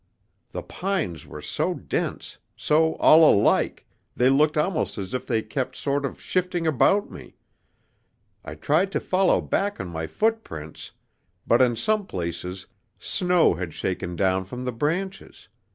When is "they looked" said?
4.15-4.57